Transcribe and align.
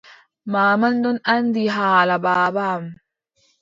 Manman 0.51 0.95
ɗon 1.03 1.17
anndi 1.33 1.63
haala 1.75 2.15
baaba 2.25 2.61
am. 2.75 2.85